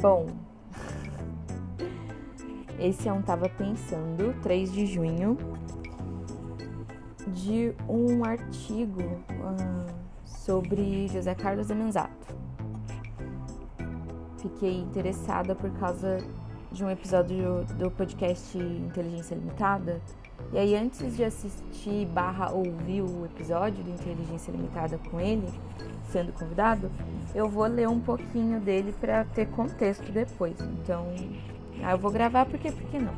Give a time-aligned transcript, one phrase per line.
[0.00, 0.28] Bom,
[2.78, 5.36] esse é um Tava Pensando, 3 de junho,
[7.26, 9.92] de um artigo uh,
[10.24, 12.08] sobre José Carlos de.
[14.38, 16.16] Fiquei interessada por causa
[16.72, 20.00] de um episódio do podcast Inteligência Limitada.
[20.50, 22.06] E aí, antes de assistir
[22.52, 25.46] ouvir o episódio do Inteligência Limitada com ele,
[26.10, 26.90] sendo convidado,
[27.34, 30.56] eu vou ler um pouquinho dele para ter contexto depois.
[30.60, 31.06] Então,
[31.90, 33.14] eu vou gravar porque, porque não.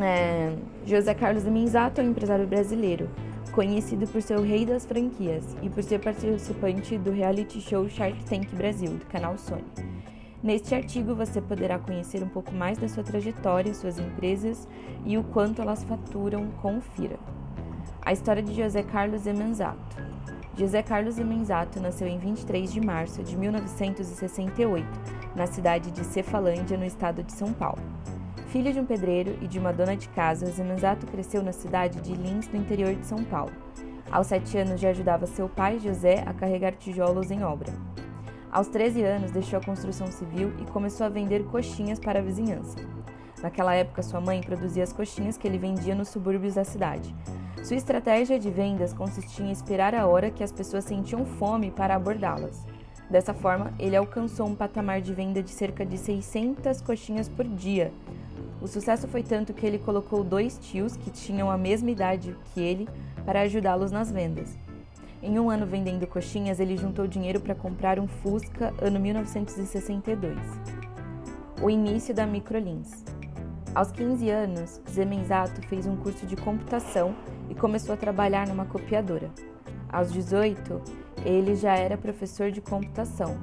[0.00, 0.54] É,
[0.86, 3.08] José Carlos Minzato é um empresário brasileiro,
[3.52, 8.24] conhecido por ser o rei das franquias e por ser participante do reality show Shark
[8.24, 9.64] Tank Brasil, do canal Sony.
[10.40, 14.68] Neste artigo você poderá conhecer um pouco mais da sua trajetória, suas empresas
[15.04, 17.18] e o quanto elas faturam com o FIRA.
[18.02, 19.96] A história de José Carlos Emenzato.
[20.58, 24.84] José Carlos Emenzato nasceu em 23 de março de 1968,
[25.36, 27.78] na cidade de Cefalândia, no estado de São Paulo.
[28.48, 32.12] Filho de um pedreiro e de uma dona de casa, Zemanzato cresceu na cidade de
[32.12, 33.52] Lins, no interior de São Paulo.
[34.10, 37.72] Aos sete anos já ajudava seu pai, José, a carregar tijolos em obra.
[38.50, 42.78] Aos 13 anos, deixou a construção civil e começou a vender coxinhas para a vizinhança.
[43.42, 47.14] Naquela época, sua mãe produzia as coxinhas que ele vendia nos subúrbios da cidade.
[47.62, 51.94] Sua estratégia de vendas consistia em esperar a hora que as pessoas sentiam fome para
[51.94, 52.66] abordá-las.
[53.10, 57.92] Dessa forma, ele alcançou um patamar de venda de cerca de 600 coxinhas por dia.
[58.60, 62.60] O sucesso foi tanto que ele colocou dois tios que tinham a mesma idade que
[62.60, 62.88] ele
[63.24, 64.56] para ajudá-los nas vendas.
[65.22, 70.38] Em um ano vendendo coxinhas, ele juntou dinheiro para comprar um Fusca ano 1962.
[71.60, 73.04] O início da Microlins.
[73.74, 77.14] Aos 15 anos, Zemenzato fez um curso de computação
[77.48, 79.30] e começou a trabalhar numa copiadora.
[79.88, 80.80] Aos 18,
[81.24, 83.38] ele já era professor de computação.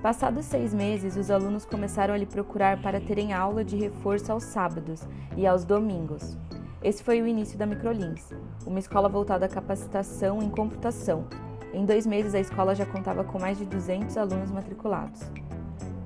[0.00, 4.44] Passados seis meses, os alunos começaram a lhe procurar para terem aula de reforço aos
[4.44, 5.02] sábados
[5.36, 6.36] e aos domingos.
[6.82, 8.32] Esse foi o início da Microlins,
[8.66, 11.26] uma escola voltada à capacitação em computação.
[11.72, 15.20] Em dois meses, a escola já contava com mais de 200 alunos matriculados.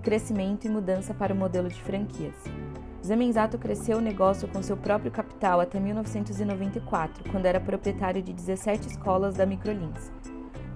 [0.02, 2.34] Crescimento e mudança para o modelo de franquias.
[3.06, 8.88] Zemenzato cresceu o negócio com seu próprio capital até 1994, quando era proprietário de 17
[8.88, 10.10] escolas da Microlins.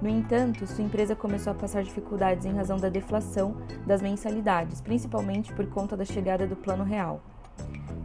[0.01, 5.53] No entanto, sua empresa começou a passar dificuldades em razão da deflação das mensalidades, principalmente
[5.53, 7.21] por conta da chegada do Plano Real.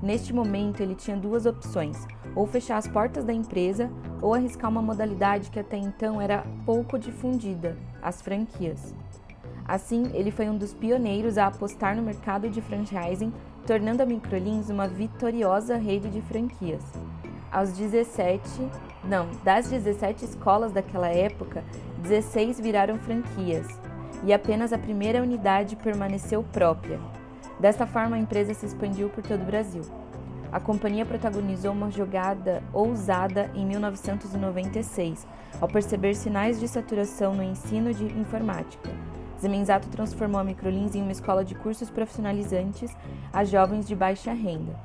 [0.01, 3.91] Neste momento, ele tinha duas opções: ou fechar as portas da empresa
[4.23, 8.95] ou arriscar uma modalidade que até então era pouco difundida, as franquias.
[9.67, 13.31] Assim, ele foi um dos pioneiros a apostar no mercado de franchising,
[13.65, 16.83] tornando a Microlins uma vitoriosa rede de franquias.
[17.51, 18.39] Aos 17,
[19.03, 21.63] não, das 17 escolas daquela época,
[21.99, 23.67] 16 viraram franquias
[24.23, 26.99] e apenas a primeira unidade permaneceu própria.
[27.59, 29.83] Desta forma, a empresa se expandiu por todo o Brasil.
[30.51, 35.25] A companhia protagonizou uma jogada ousada em 1996,
[35.59, 38.89] ao perceber sinais de saturação no ensino de informática.
[39.39, 42.95] Zemenzato transformou a Microlins em uma escola de cursos profissionalizantes
[43.33, 44.79] a jovens de baixa renda.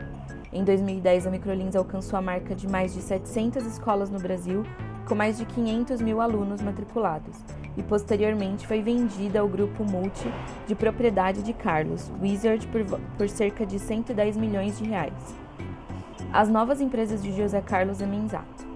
[0.53, 4.65] Em 2010, a Microlins alcançou a marca de mais de 700 escolas no Brasil,
[5.06, 7.37] com mais de 500 mil alunos matriculados,
[7.77, 10.28] e posteriormente foi vendida ao grupo Multi
[10.66, 12.84] de propriedade de Carlos, Wizard, por,
[13.16, 15.34] por cerca de 110 milhões de reais.
[16.33, 18.69] As novas empresas de José Carlos Zemenzato.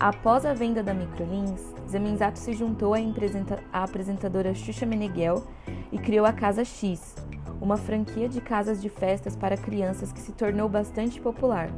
[0.00, 5.42] Após a venda da Microlins, Zemenzato se juntou à, apresentadora Xuxa Meneghel
[5.90, 7.14] e criou a Casa X,
[7.60, 11.70] uma franquia de casas de festas para crianças que se tornou bastante popular.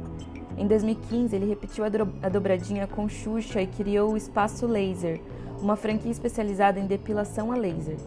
[0.57, 5.21] Em 2015, ele repetiu a dobradinha com Xuxa e criou o Espaço Laser,
[5.61, 7.97] uma franquia especializada em depilação a laser.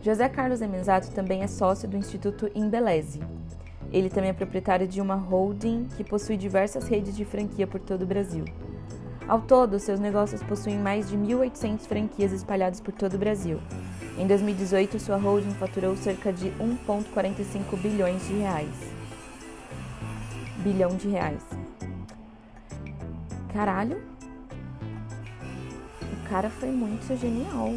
[0.00, 3.20] José Carlos Emenzato também é sócio do Instituto Embeleze.
[3.92, 8.02] Ele também é proprietário de uma holding que possui diversas redes de franquia por todo
[8.02, 8.44] o Brasil.
[9.28, 13.60] Ao todo, seus negócios possuem mais de 1.800 franquias espalhadas por todo o Brasil.
[14.18, 18.92] Em 2018, sua holding faturou cerca de 1,45 bilhões de reais.
[20.58, 21.42] Bilhão de reais.
[23.52, 24.02] Caralho!
[26.02, 27.74] O cara foi muito genial.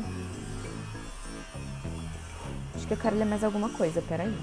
[2.74, 4.34] Acho que eu quero ler mais alguma coisa, peraí.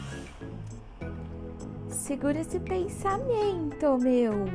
[1.89, 4.47] Segura esse pensamento, meu!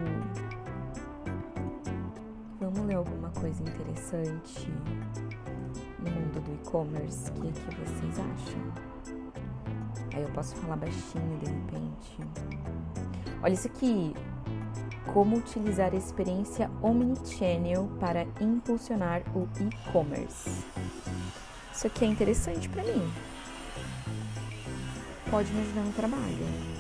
[3.68, 4.70] Interessante
[6.00, 7.30] no mundo do e-commerce.
[7.32, 8.62] O que, que vocês acham?
[10.14, 12.18] Aí eu posso falar baixinho de repente.
[13.44, 14.16] Olha isso aqui.
[15.14, 20.66] Como utilizar a experiência Omnichannel para impulsionar o e-commerce.
[21.74, 23.12] Isso aqui é interessante para mim.
[25.30, 26.77] pode me ajudar no trabalho.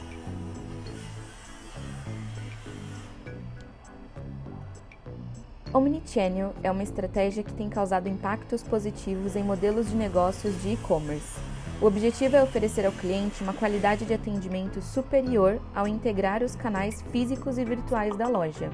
[5.74, 11.40] Omnichannel é uma estratégia que tem causado impactos positivos em modelos de negócios de e-commerce.
[11.82, 17.02] O objetivo é oferecer ao cliente uma qualidade de atendimento superior ao integrar os canais
[17.12, 18.72] físicos e virtuais da loja.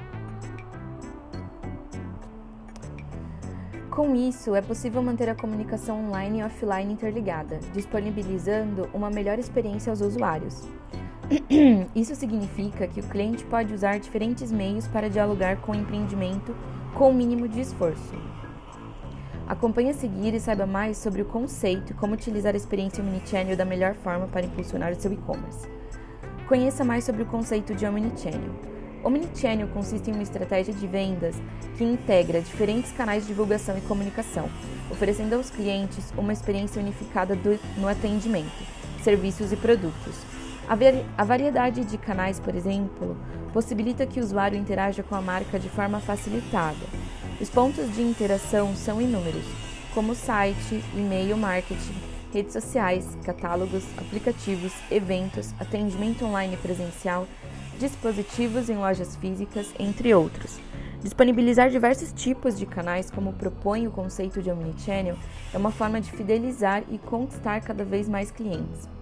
[3.90, 9.90] Com isso, é possível manter a comunicação online e offline interligada, disponibilizando uma melhor experiência
[9.90, 10.62] aos usuários.
[11.94, 16.54] Isso significa que o cliente pode usar diferentes meios para dialogar com o empreendimento
[16.94, 18.14] com o mínimo de esforço.
[19.46, 23.56] Acompanhe a seguir e saiba mais sobre o conceito e como utilizar a experiência Omnichannel
[23.56, 25.68] da melhor forma para impulsionar o seu e-commerce.
[26.48, 28.54] Conheça mais sobre o conceito de Omnichannel.
[29.02, 31.36] Omnichannel consiste em uma estratégia de vendas
[31.76, 34.48] que integra diferentes canais de divulgação e comunicação,
[34.90, 38.64] oferecendo aos clientes uma experiência unificada do, no atendimento,
[39.02, 40.33] serviços e produtos.
[40.66, 43.16] A, variedade de canais, por exemplo,
[43.52, 46.86] possibilita que o usuário interaja com a marca de forma facilitada.
[47.38, 49.44] Os pontos de interação são inúmeros,
[49.92, 51.94] como site, e-mail marketing,
[52.32, 57.26] redes sociais, catálogos, aplicativos, eventos, atendimento online presencial
[57.78, 60.58] dispositivos em lojas físicas, entre outros.
[61.02, 65.18] Disponibilizar diversos tipos de canais, como propõe o conceito de Omnichannel,
[65.52, 68.93] é uma forma de fidelizar e conquistar cada vez mais clientes.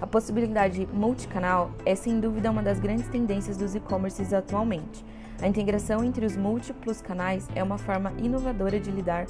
[0.00, 5.04] A possibilidade multicanal é sem dúvida uma das grandes tendências dos e-commerces atualmente.
[5.42, 9.26] A integração entre os múltiplos canais é uma forma inovadora de lidar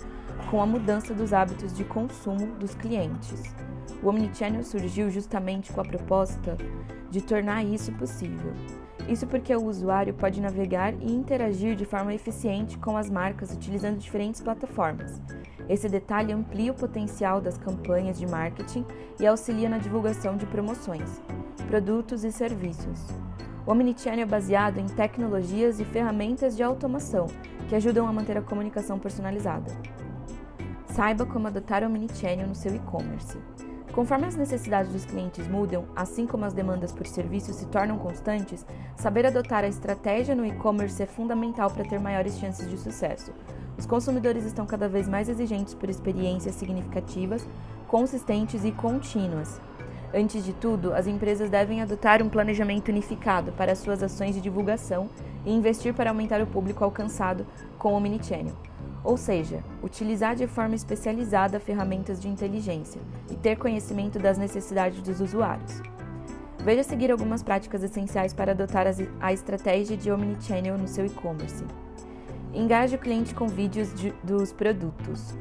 [0.50, 3.54] com a mudança dos hábitos de consumo dos clientes.
[4.02, 6.56] O Omnichannel surgiu justamente com a proposta
[7.10, 8.52] de tornar isso possível.
[9.08, 13.98] Isso porque o usuário pode navegar e interagir de forma eficiente com as marcas utilizando
[13.98, 15.20] diferentes plataformas.
[15.68, 18.84] Esse detalhe amplia o potencial das campanhas de marketing
[19.18, 21.20] e auxilia na divulgação de promoções,
[21.68, 23.06] produtos e serviços.
[23.66, 27.26] O Omnichannel é baseado em tecnologias e ferramentas de automação
[27.68, 29.70] que ajudam a manter a comunicação personalizada.
[30.86, 33.38] Saiba como adotar o Omnichannel no seu e-commerce.
[33.92, 38.64] Conforme as necessidades dos clientes mudam, assim como as demandas por serviços se tornam constantes,
[38.96, 43.32] saber adotar a estratégia no e-commerce é fundamental para ter maiores chances de sucesso.
[43.76, 47.44] Os consumidores estão cada vez mais exigentes por experiências significativas,
[47.88, 49.60] consistentes e contínuas.
[50.14, 55.08] Antes de tudo, as empresas devem adotar um planejamento unificado para suas ações de divulgação
[55.44, 57.44] e investir para aumentar o público alcançado
[57.76, 58.69] com o Omnichannel.
[59.02, 63.00] Ou seja, utilizar de forma especializada ferramentas de inteligência
[63.30, 65.80] e ter conhecimento das necessidades dos usuários.
[66.58, 68.86] Veja seguir algumas práticas essenciais para adotar
[69.20, 71.64] a estratégia de Omnichannel no seu e-commerce.
[72.52, 75.34] Engaje o cliente com vídeos de, dos produtos.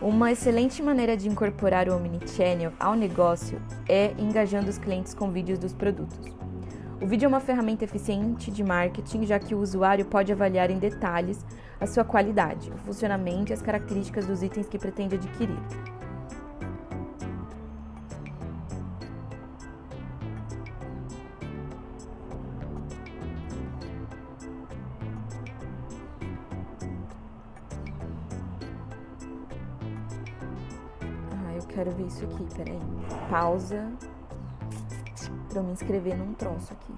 [0.00, 5.58] Uma excelente maneira de incorporar o Omnichannel ao negócio é engajando os clientes com vídeos
[5.58, 6.20] dos produtos.
[7.00, 10.78] O vídeo é uma ferramenta eficiente de marketing, já que o usuário pode avaliar em
[10.78, 11.44] detalhes
[11.82, 15.58] a sua qualidade, o funcionamento e as características dos itens que pretende adquirir.
[31.32, 32.78] Ah, eu quero ver isso aqui, peraí.
[33.28, 33.90] Pausa
[35.48, 36.94] para eu me inscrever num troço aqui.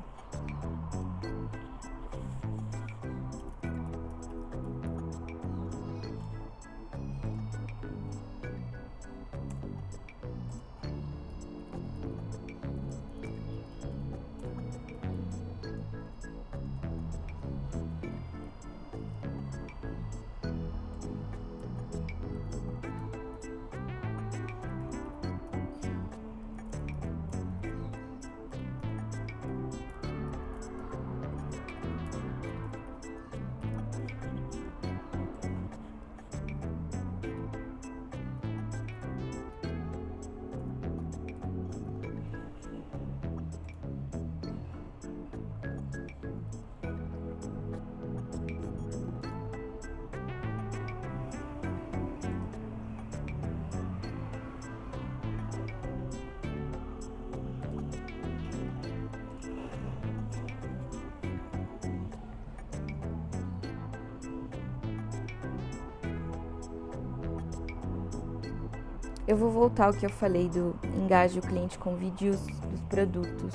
[69.26, 72.38] Eu vou voltar ao que eu falei do engaje o cliente com vídeos
[72.70, 73.54] dos produtos.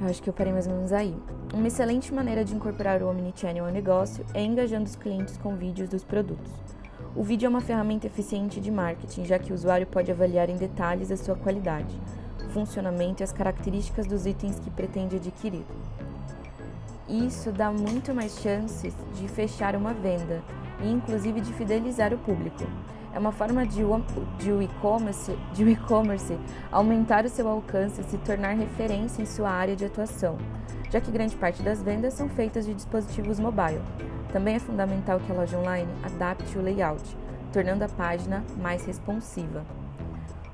[0.00, 1.14] Eu acho que eu parei mais ou menos aí.
[1.52, 5.90] Uma excelente maneira de incorporar o Omnichannel ao negócio é engajando os clientes com vídeos
[5.90, 6.50] dos produtos.
[7.14, 10.56] O vídeo é uma ferramenta eficiente de marketing, já que o usuário pode avaliar em
[10.56, 11.94] detalhes a sua qualidade,
[12.54, 15.66] funcionamento e as características dos itens que pretende adquirir.
[17.06, 20.42] Isso dá muito mais chances de fechar uma venda
[20.82, 22.64] e, inclusive, de fidelizar o público.
[23.12, 26.38] É uma forma de o e-commerce e
[26.70, 30.38] aumentar o seu alcance e se tornar referência em sua área de atuação,
[30.90, 33.82] já que grande parte das vendas são feitas de dispositivos mobile.
[34.32, 37.02] Também é fundamental que a loja online adapte o layout,
[37.52, 39.64] tornando a página mais responsiva.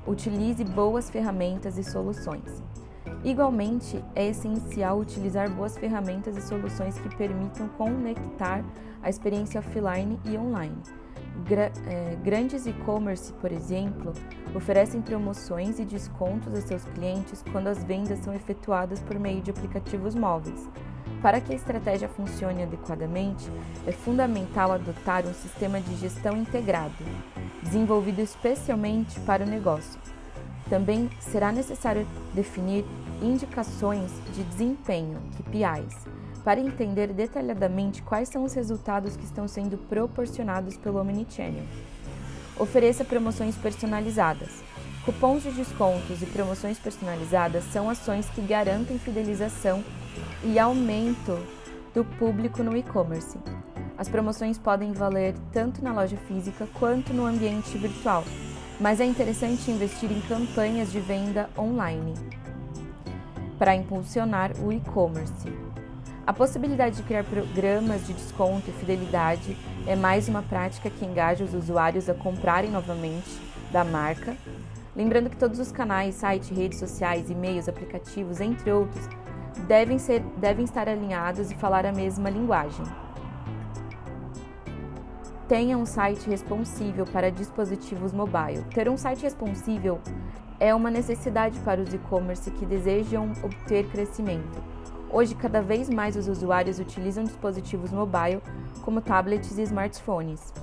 [0.07, 2.63] Utilize boas ferramentas e soluções.
[3.23, 8.63] Igualmente, é essencial utilizar boas ferramentas e soluções que permitam conectar
[9.03, 10.75] a experiência offline e online.
[11.45, 14.13] Gra é, grandes e-commerce, por exemplo,
[14.55, 19.51] oferecem promoções e descontos a seus clientes quando as vendas são efetuadas por meio de
[19.51, 20.67] aplicativos móveis.
[21.21, 23.49] Para que a estratégia funcione adequadamente,
[23.85, 26.93] é fundamental adotar um sistema de gestão integrado,
[27.61, 29.99] desenvolvido especialmente para o negócio.
[30.69, 32.85] Também será necessário definir
[33.21, 36.05] indicações de desempenho, KPIs,
[36.47, 41.65] para entender detalhadamente quais são os resultados que estão sendo proporcionados pelo Omnichannel.
[42.57, 44.63] Ofereça promoções personalizadas.
[45.03, 49.83] Cupons de descontos e promoções personalizadas são ações que garantem fidelização
[50.41, 51.37] e aumento
[51.93, 53.37] do público no e-commerce.
[53.97, 58.23] As promoções podem valer tanto na loja física quanto no ambiente virtual,
[58.79, 62.13] mas é interessante investir em campanhas de venda online
[63.59, 65.66] para impulsionar o e-commerce.
[66.27, 69.57] A possibilidade de criar programas de desconto e fidelidade
[69.87, 73.39] é mais uma prática que engaja os usuários a comprarem novamente
[73.71, 74.35] da marca.
[74.93, 79.07] Lembrando que todos os canais, sites, redes sociais, e-mails, aplicativos, entre outros,
[79.69, 82.85] devem, ser, devem estar alinhados e falar a mesma linguagem.
[85.47, 88.65] Tenha um site responsível para dispositivos mobile.
[88.73, 90.01] Ter um site responsível
[90.59, 94.76] é uma necessidade para os e-commerce que desejam obter crescimento.
[95.09, 98.41] Hoje, cada vez mais os usuários utilizam dispositivos mobile,
[98.81, 100.53] como tablets e smartphones,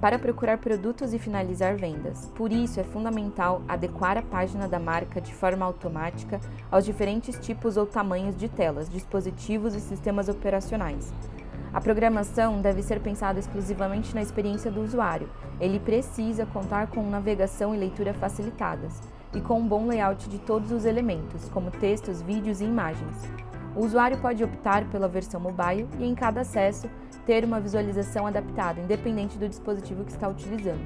[0.00, 2.30] para procurar produtos e finalizar vendas.
[2.36, 6.40] Por isso, é fundamental adequar a página da marca de forma automática
[6.70, 11.12] aos diferentes tipos ou tamanhos de telas, dispositivos e sistemas operacionais.
[11.72, 15.28] A programação deve ser pensada exclusivamente na experiência do usuário.
[15.60, 19.00] Ele precisa contar com navegação e leitura facilitadas
[19.34, 23.44] e com um bom layout de todos os elementos, como textos, vídeos e imagens.
[23.76, 26.88] O usuário pode optar pela versão mobile e, em cada acesso,
[27.26, 30.84] ter uma visualização adaptada, independente do dispositivo que está utilizando.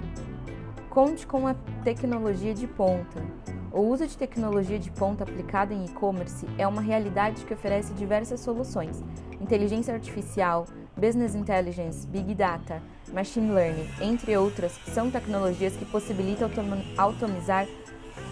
[0.88, 1.54] Conte com a
[1.85, 3.23] tecnologia de ponta.
[3.71, 8.40] O uso de tecnologia de ponta aplicada em e-commerce é uma realidade que oferece diversas
[8.40, 9.04] soluções:
[9.38, 10.64] inteligência artificial,
[10.97, 16.50] business intelligence, big data, machine learning, entre outras, são tecnologias que possibilitam
[16.97, 17.66] automatizar,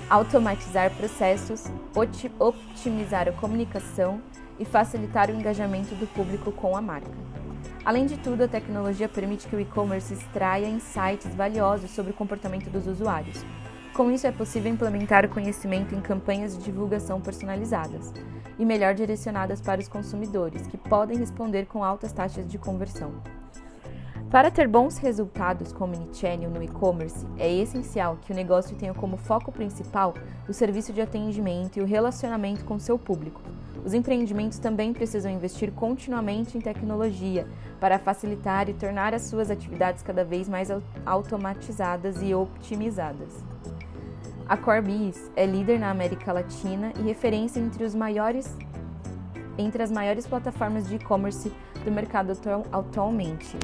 [0.09, 4.23] automatizar processos, otimizar a comunicação
[4.59, 7.11] e facilitar o engajamento do público com a marca.
[7.85, 12.69] Além de tudo, a tecnologia permite que o e-commerce extraia insights valiosos sobre o comportamento
[12.69, 13.45] dos usuários.
[13.95, 18.13] Com isso, é possível implementar o conhecimento em campanhas de divulgação personalizadas
[18.59, 23.23] e melhor direcionadas para os consumidores, que podem responder com altas taxas de conversão.
[24.31, 28.93] Para ter bons resultados com o Omnichannel no e-commerce, é essencial que o negócio tenha
[28.93, 30.15] como foco principal
[30.49, 33.41] o serviço de atendimento e o relacionamento com seu público.
[33.85, 37.47] Os empreendimentos também precisam investir continuamente em tecnologia
[37.79, 40.71] para facilitar e tornar as suas atividades cada vez mais
[41.07, 43.45] automatizadas e optimizadas.
[44.49, 48.57] A Corbis é líder na América Latina e referência entre, os maiores,
[49.57, 51.53] entre as maiores plataformas de e-commerce
[51.85, 52.33] do mercado
[52.73, 53.57] atualmente.